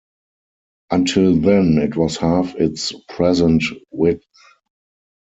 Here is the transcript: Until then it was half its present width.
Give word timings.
Until 0.89 1.35
then 1.39 1.77
it 1.77 1.95
was 1.95 2.17
half 2.17 2.55
its 2.55 2.91
present 3.09 3.61
width. 3.91 4.25